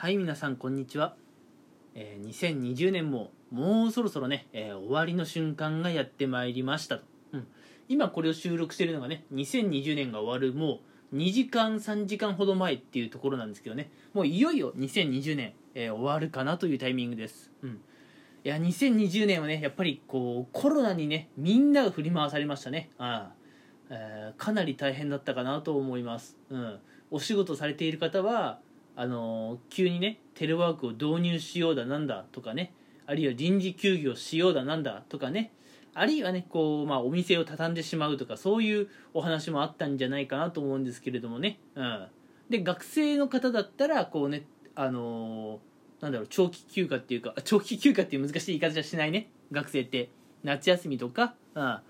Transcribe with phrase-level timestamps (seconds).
[0.00, 1.14] はい皆さんこんにちは、
[1.94, 7.02] えー2020年ももうそろそろね、えー終わりの瞬間がやってまいりましたと、
[7.34, 7.46] うん、
[7.86, 10.78] 今これを収録してるのがね2020年が終わるも
[11.12, 13.90] う2時間3時間ほど前っていうところなんですけどね。
[14.14, 22.88] もういよいよ2020年、えー終わるかなというタイミングです、うん、いや2020年はねやっぱりこうコロナにねみんなが振り回されましたね。
[22.96, 23.32] あ
[23.90, 26.78] あ、えーかなり大変だったかなと思います、うん、
[27.10, 28.60] お仕事されている方は
[29.00, 32.74] あの急にねテレワークを導入しようだなんだとかね
[33.06, 35.52] あるいは臨時休業しようだなんだとかね
[35.94, 42.08] あるいはねこう、まあ、お店を畳んでしまうとかそういうお話もあったんじゃないかなと思うんですけれどもね、うん、
[42.50, 44.44] で学生の方だったらこうね
[44.74, 45.60] あの
[46.02, 49.30] なんだろう長期休暇っていうか 長期休暇っていう難しい言い方じゃしないね。
[49.50, 50.10] 学生って
[50.44, 51.82] 夏休みとか、うん、あ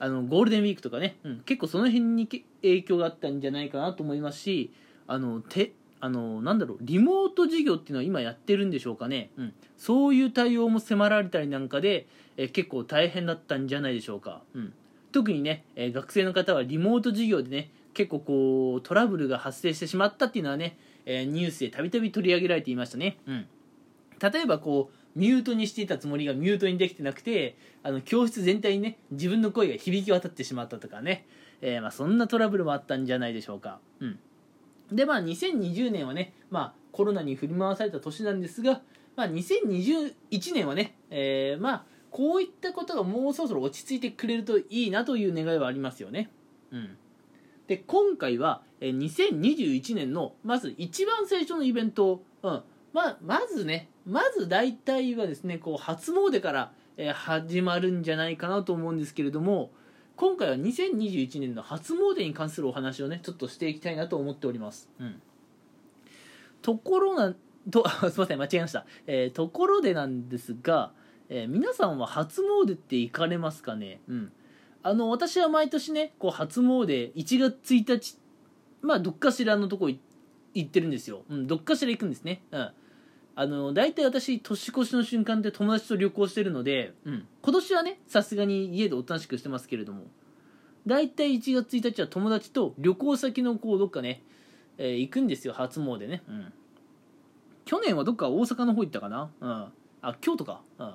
[0.00, 2.26] のゴールデンウィークとかね、うん、結構その辺に
[2.62, 4.72] 影響があったんじゃないかなと思いますし
[5.06, 5.74] あのて
[6.04, 14.74] あのなんだろうリモート授業っていうのは今やってるんでしょうかね、うん、そういう対応も迫られたりなんかで、え結構大変だったんじゃないでしょうか、うん、
[15.12, 23.46] 特にね、えー学生の方はリモート授業でね結構こうトラブルが発生してしまったっていうのはね、えーニュースでたびたび取り上げられていましたね、うん、
[24.18, 31.26] 例えばこうミュートにしていたつもりがミュートにできてなくてあの教室全体にね自分の声が響き渡ってしまったとかね、
[31.60, 34.18] えーまあ、そんなトラブルもあったんじゃないでしょうか、うん、
[34.90, 38.82] でまあ2020年はね、まあ、コロナに振り回された年なんですが、
[39.16, 40.14] まあ、2021
[40.54, 46.28] 年はね、えーまあこういったことがもうそろそろ落ち着いてくれるといいなという願いはありますよね、
[46.70, 46.98] うん、
[47.66, 52.62] で今回はえ2021年のまず一番最初のイベント、うん。
[52.92, 59.70] まあ、まずねまず大体はですねこう初詣から、え始まるんじゃないかなと思うんですけれども
[60.22, 65.20] 今回は2021年の初詣に関するお話をねちょっとしていきたいなと思っております、うん、
[66.62, 67.34] ところな
[67.72, 70.92] と すいません間違えました、えーところでなんですが、
[71.28, 74.00] えー皆さんは初詣って行かれますかね？
[74.06, 74.32] うん。
[74.84, 78.16] あの私は毎年ねこう初詣1月1日
[78.80, 79.98] まあどっかしらのとこい
[80.54, 82.44] 行ってるんですよ、うん、どっかしら行くんですね。
[82.52, 82.70] うん。
[83.34, 90.04] あの大体私年越しの瞬間って友達と旅行してるので、うん、今年はねさすがに家でおとなしくしてますけれども
[90.86, 94.22] 大体1月1日は友達と旅行先のこうどっかね、
[94.78, 96.52] えー行くんですよ初詣ね、うん、
[97.64, 99.66] 去年はどっか大阪の方行ったかな、うん、
[100.02, 100.94] あ京都か、うん、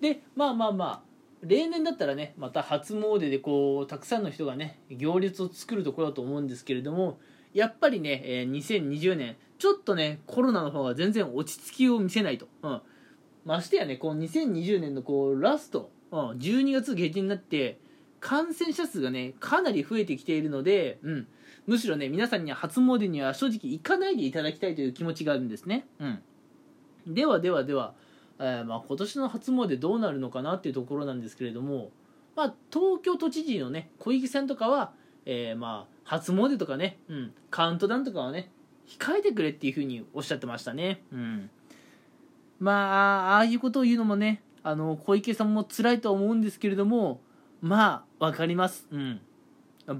[0.00, 7.18] でまあまあまあ例年だったらねまた初詣でこうたくさんの人がね行列を作るところだと思うんですけれども
[7.52, 12.82] やっぱりね、えー2020年ちょっとねコロナの方が全然落ち着きを見せないと、うん、
[13.44, 17.78] ましてやねこう2020年のこうラスト、うん、12月下旬になって
[18.24, 21.26] 感染者数がねかなり増えてきているので、うん、
[21.66, 26.22] むしろね皆さんには初詣には正直行かないでいただきたいという気持ちがあるんですね、うん、
[27.06, 27.92] ではではでは、
[28.38, 31.90] えーまあ、今年の初詣どうなるのかなっていうところなんですけれども、
[32.34, 34.92] まあ、東京都知事のね小池さんとかは、
[35.26, 38.50] えーまあ初詣とかね、うん、カウントダウンとかはね
[38.86, 41.50] 控えてくれっていうふうにおっしゃってましたね、うん、
[42.60, 47.20] まあああいうことを言うのもねあの小池さんも辛いとは思うんですけれども
[47.62, 49.20] まあ分かります、うん、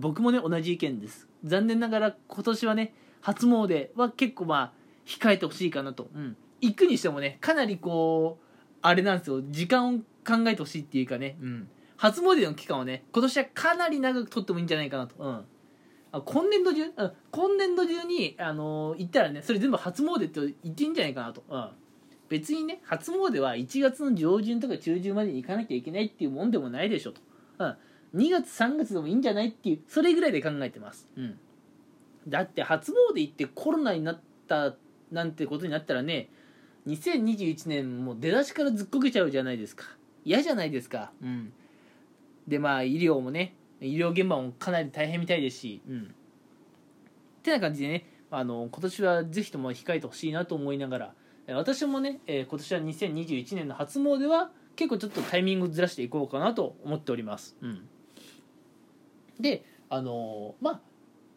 [0.00, 1.28] 僕もね同じ意見です。
[1.44, 4.72] 残念ながら今年はね初詣は結構まあ
[5.06, 8.44] 控えてほしいかなと、うん、行くにしてもねかなりこう
[8.82, 9.42] あれなんですよ。
[9.50, 15.44] 時間を考えてほしいっていうかね、うん、初詣の期間をね今年はかなり長く取ってもいいんじゃないかなと、うん、
[16.12, 21.68] あ今年度中、うん、今年度中に、あのー行ったらねそれ全部初詣って言っていいんじゃないかなと、うん、
[22.28, 27.20] 別にね初詣は1月の上旬とか中旬までに行かなきゃいけないっていうもんでもないでしょと、
[27.58, 27.76] うん、
[28.14, 31.38] 2月3月でもいいんじゃないっていうそれぐらいで考えてます、うん、
[32.28, 34.74] だって初詣行ってコロナになった
[35.10, 36.28] なんてことになったらね
[36.86, 39.86] 2021年もう出だしからずっこけちゃうじゃないですか。
[40.24, 41.12] 嫌じゃないですか。
[41.22, 41.50] うん。
[42.46, 45.80] でまあ医療もね医療現場もかなり大変みたいですし。
[45.88, 46.14] うん。
[47.42, 51.14] てな感じでねあの今年はぜひとも控えてほしいなと思いながら
[51.46, 57.88] え私もね、えー今年は2021年の初詣は結構ちょっとタイミングずらしていこうかなと思っております、うん、
[59.40, 60.80] であのまあ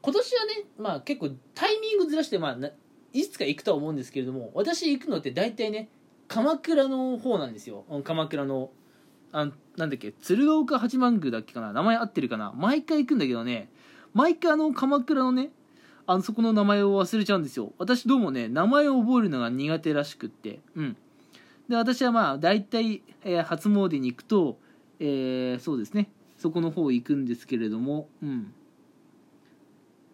[0.02, 2.72] 今年はね、まあ、結構タイミングずらして、まあ、
[3.14, 5.90] いつか行くとは思うんですけれども私行くのって大体ね
[6.28, 7.86] 鎌倉の方なんですよ。
[8.04, 8.70] 鎌倉の
[9.32, 12.54] あなんだっけ鶴岡八幡宮だっけかな名前合ってるかな。
[12.56, 13.70] 毎回行くんだけどね
[14.14, 15.52] 毎回あの鎌倉のね
[16.06, 17.74] あのそこの名前を忘れちゃうんですよ。
[17.78, 20.60] 私どうもね名前を覚えるのが苦手らしくって。
[20.76, 20.98] うん。
[21.68, 24.58] で私はまあ大体、えー初詣に行くと、
[25.00, 26.10] えーそうですね。
[26.38, 28.54] そこの方行くんですけれどもうん。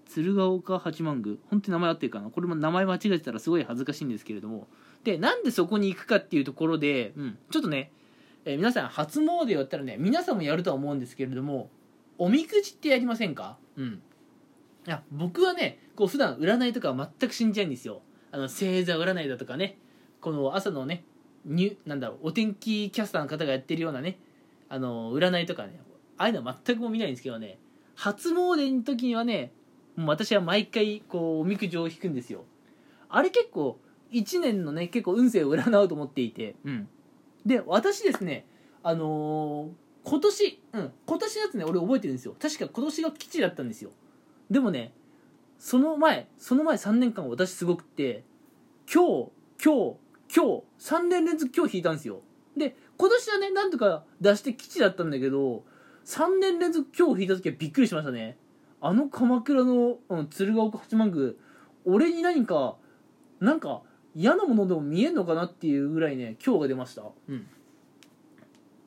[0.05, 1.37] 鶴岡八幡宮。
[1.49, 2.29] 本当に名前合ってるかな？
[2.29, 4.67] これも名前間違えてたらすごい恥ずかしいんですけれども。
[5.03, 7.91] でなんでそこに行くかっていうところで、うん、ちょっとね、
[8.45, 11.69] えー皆さん初詣をやったらね皆さんもやるとは思うんですけれども
[12.17, 13.57] おみくじってやりませんか？
[13.75, 14.01] うん。
[14.85, 18.01] いや僕はねこう普段占いとかは全く信じないんですよ。
[18.31, 19.77] あの星座占いだとかね。
[20.21, 21.05] この朝のね
[21.43, 24.19] ニュなんだろうお天気キャスターの方がやってるようなね
[24.69, 25.81] あの占いとかね
[26.17, 27.57] ああいうのは全くもう見ないんですけどね
[27.95, 29.51] 初詣の時にはね
[29.95, 32.45] もう私は毎回こうおみくじを引くんですよ。
[33.09, 33.79] あれ結構
[34.11, 36.55] 1年のね結構運勢を占おうと思っていて。
[36.65, 36.87] うん。
[37.45, 38.45] で私ですね
[38.81, 42.35] あのー今年うん今年のやつね俺覚えてるんですよ。
[42.39, 43.91] 確か今年が吉だったんですよ。
[44.49, 44.93] でもね
[45.59, 48.23] その前その前3年間私すごくって
[48.91, 49.31] 今日
[49.63, 49.95] 今日
[50.35, 52.21] 今日3年連続今日引いたんですよ。
[52.57, 55.63] で今年はねなんとか出して吉だったんだけど
[56.05, 58.37] 3年連続今日引いた時はびっくりしましたね。
[58.81, 61.31] あの鎌倉の、うん、鶴岡八幡宮
[61.85, 62.75] 俺に何か
[63.39, 63.81] なんか
[64.13, 67.03] 嫌なものでも見えんのかなっていうぐらいね今日が出ました。
[67.29, 67.47] うん。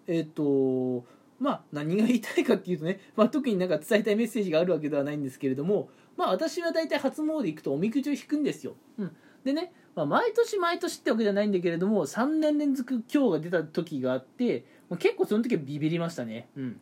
[0.07, 1.05] えっ、と
[1.41, 14.65] まあ何が言いたいかっていうとね、まあ、特になんか伝えたいメッセージがあるわけではないんですけれどもまあ私は大体初詣行くとおみくじを引くんですよ、うん、でね、まあ、毎年毎年ってわけじゃないんだけれども3年連続今日が出た時があって
[14.99, 16.49] 結構その時はビビりましたね。
[16.57, 16.81] うん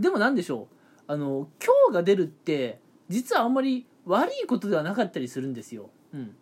[0.00, 0.74] でもなんでしょう。
[1.06, 5.90] あの今日が出るって実はあんまり悪いことではなかったりするんですよ。
[6.14, 6.34] うん。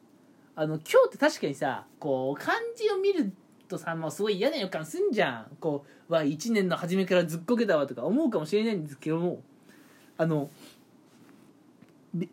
[0.54, 3.32] あの今日って確かにさこう漢字を見る
[3.68, 5.56] とさもうすごい嫌な予感すんじゃん。
[5.58, 9.42] こうわ1年の初めからずっこけたわとか思うかもしれないんですけども。
[10.16, 10.50] あの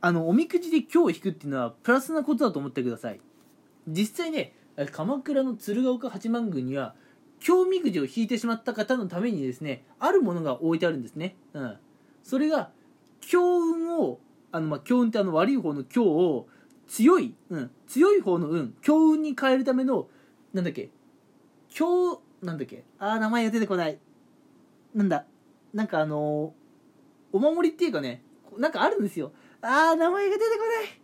[0.01, 3.19] あのおみくじで今日引くっていうのはプラスなことだと思ってください。
[3.87, 4.53] 実際ね
[4.91, 6.95] 鎌倉の鶴岡八幡宮には
[7.45, 11.77] 今日みくじを引いてしまった方のためにですねあるものが置いてあるんですね、うん、
[12.23, 12.71] それが
[13.21, 14.19] 強運を
[14.51, 16.47] あのま強運ってあの悪い方の強を
[16.87, 20.07] 強い、うん、強い方の運強運に変えるための
[20.53, 20.89] なんだっけ
[21.69, 23.97] 強なんだっけあー名前が出てこない。
[24.93, 25.25] なんだ
[25.73, 28.23] なんかあのーお守りっていうかね
[28.57, 29.33] なんかあるんですよ。
[29.61, 31.01] あー名前が出てこない。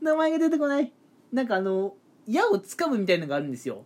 [0.00, 0.92] 名前が出てこない。
[1.32, 1.94] なんかあの
[2.26, 3.84] 矢を掴むみたいなのがあるんですよ。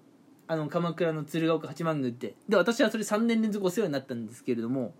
[0.50, 2.34] あの鎌倉の鶴岡八幡宮って。
[2.48, 4.94] で私はそれ3年連続お世話になったんですけれども、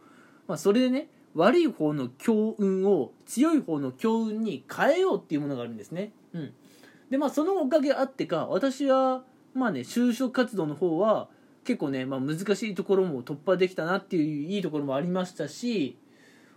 [0.46, 6.12] まあ、それでね悪い方の強運を強い方の強運に変えようっていうものがあるんですね。
[6.34, 6.52] うん。
[7.10, 11.28] でまあそのおかげあってか私はまあね就職活動の方は
[11.64, 15.98] 結構ね、まあ、難しいところも突破できたなっていういいところもありましたし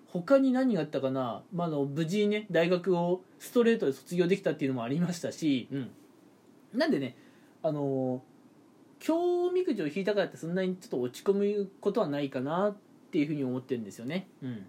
[0.05, 5.91] 他に何があったかな、まあ、の無事にね大学をストレートで卒業できたっていうのもありましたし、うん、
[6.75, 7.17] なんでね
[7.63, 8.21] あの
[9.05, 12.75] 今日みくじを引いたからってそんなにちょっと落ち込むことはないかなっ
[13.11, 14.27] ていうふうに思ってるんですよね。
[14.41, 14.65] うん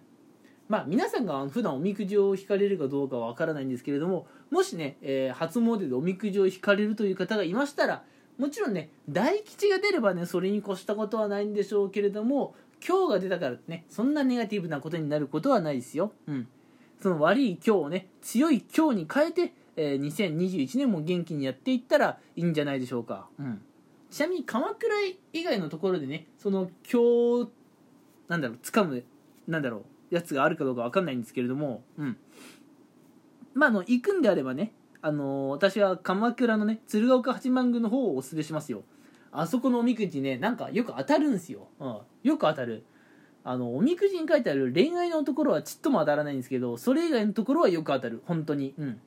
[0.67, 8.03] まあ皆さんが普段おみくじを引かれるかどうかはわからないんですけれどももしね、えー初詣でおみくじを引かれるという方がいましたら
[8.39, 12.55] もちろんね大吉が出ればねそれに越したことはないんでしょうけれども
[12.85, 16.11] 今日が出たからってねそんなネガティブなことになることはないですよ。
[16.27, 16.47] うん、
[17.01, 23.27] その悪い今日をね強い今日に変えて、えー2021年も元気にやっていったらいいんじゃないでしょうか。
[23.39, 23.61] うん、
[24.15, 24.95] ちなみに鎌倉
[25.33, 27.51] 以外のところでねその今日
[28.29, 29.03] なんだろう掴む
[29.45, 32.17] なんだろうやつがあるかどうかわかんないんですけれども、うん、
[33.53, 34.71] まああの行くんであればね
[35.01, 38.83] あのー私は鎌倉のね鶴岡八幡宮の方をおすすめしますよ。
[39.33, 42.85] あそこのおみくじねなんかよく当たるんですよ、うん、よく当たる。
[43.43, 48.23] あのおみくじに書いてある恋愛のところはちっとも当たらないんですけどそれ以外のところはよく当たる。
[48.25, 48.73] 本当に。
[48.77, 49.01] うん。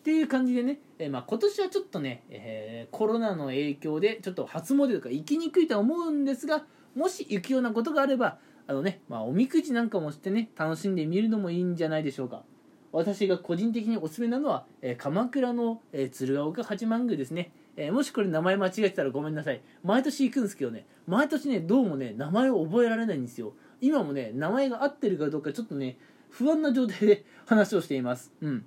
[0.00, 6.64] っていう感じでね、えーまあ、今年はちょっとね、えーコロナの影響でちょっと初詣とか行きにくいとは思うんですが
[6.94, 12.42] もし行くようなことがあればあのね、まあ、おみくじなんかもしてね楽しんでみるのもいいんじゃないでしょうか。
[12.92, 19.60] 私が個人的におすすめなのは、えー鎌倉の、え鶴岡八幡宮ですね、えもしこれ名前間違えてたらごめんなさい。
[19.84, 23.52] 毎年行くんですけどね毎年ねどうもね名前を覚えられないんですよ。
[23.80, 25.98] 今もね名前が合ってるかどうかちょっとね
[26.30, 28.32] 不安な状態で話をしています。
[28.40, 28.64] うん。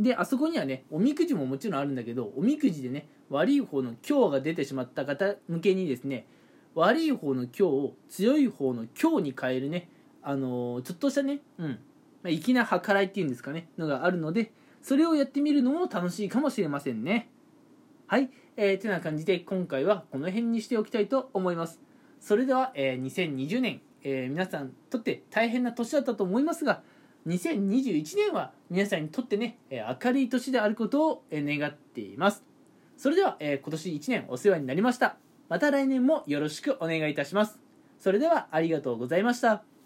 [0.00, 6.26] であそこにはねおみくじももちろんあるんだけどおみくじでね悪い方の今日が出てしまった方向けにですね
[6.74, 9.88] 悪い方の今日を強い方の今日に変えるね
[10.22, 11.78] あのーちょっとしたねうん、
[12.22, 14.52] まあ、粋な計らいっていうんですかねのがあるので
[14.82, 17.28] それをやってみるのも楽しいかもしれませんね。
[18.06, 21.80] はい、えー、てな感じで今回はこの辺にしておきたいと思います。
[22.20, 26.82] それでは、えー2020年、えー皆さんとって大変な年だったと思いますが
[27.26, 32.44] 2021年は皆さんにとってね、え明るい年であることを、願っています。
[32.96, 35.16] それでは、え今年1年お世話になりました。
[35.48, 37.58] また来年もよろしくお願いいたします。
[37.98, 39.77] それではありがとうございました。